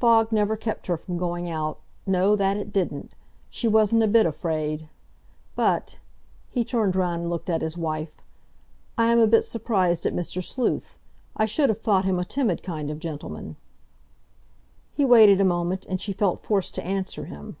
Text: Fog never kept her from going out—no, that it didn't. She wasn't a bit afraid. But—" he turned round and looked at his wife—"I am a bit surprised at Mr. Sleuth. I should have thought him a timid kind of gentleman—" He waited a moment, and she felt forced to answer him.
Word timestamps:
Fog 0.00 0.32
never 0.32 0.56
kept 0.56 0.86
her 0.86 0.96
from 0.96 1.18
going 1.18 1.50
out—no, 1.50 2.34
that 2.34 2.56
it 2.56 2.72
didn't. 2.72 3.12
She 3.50 3.68
wasn't 3.68 4.02
a 4.02 4.08
bit 4.08 4.24
afraid. 4.24 4.88
But—" 5.54 5.98
he 6.48 6.64
turned 6.64 6.96
round 6.96 7.20
and 7.20 7.28
looked 7.30 7.50
at 7.50 7.60
his 7.60 7.76
wife—"I 7.76 9.12
am 9.12 9.18
a 9.18 9.26
bit 9.26 9.42
surprised 9.42 10.06
at 10.06 10.14
Mr. 10.16 10.42
Sleuth. 10.42 10.96
I 11.36 11.44
should 11.44 11.68
have 11.68 11.82
thought 11.82 12.06
him 12.06 12.18
a 12.18 12.24
timid 12.24 12.62
kind 12.62 12.88
of 12.90 12.98
gentleman—" 12.98 13.56
He 14.94 15.04
waited 15.04 15.42
a 15.42 15.44
moment, 15.44 15.84
and 15.90 16.00
she 16.00 16.14
felt 16.14 16.40
forced 16.40 16.74
to 16.76 16.82
answer 16.82 17.26
him. 17.26 17.58